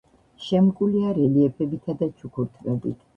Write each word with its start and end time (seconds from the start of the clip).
შემკულია 0.43 1.11
რელიეფებითა 1.17 1.95
და 1.99 2.09
ჩუქურთმებით. 2.23 2.97